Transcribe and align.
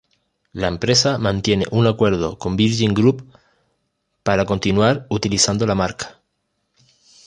La 0.51 0.67
empresa 0.67 1.19
mantiene 1.19 1.65
un 1.69 1.85
acuerdo 1.85 2.39
con 2.39 2.53
el 2.53 2.57
Virgin 2.57 2.95
Group 2.95 3.37
para 4.23 4.45
continuar 4.45 5.05
utilizando 5.11 5.63
la 5.67 5.75
marca. 5.75 6.19